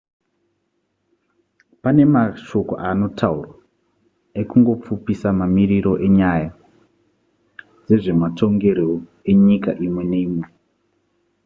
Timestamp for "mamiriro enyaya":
5.39-6.49